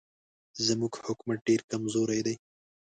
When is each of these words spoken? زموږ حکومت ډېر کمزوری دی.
زموږ 0.65 0.93
حکومت 1.05 1.39
ډېر 1.47 1.61
کمزوری 1.71 2.19
دی. 2.25 2.35